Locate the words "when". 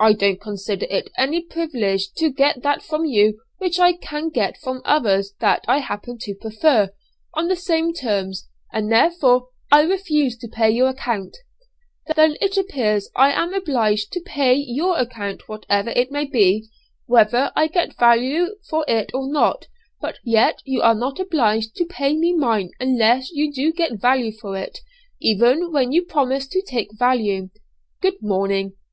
25.70-25.92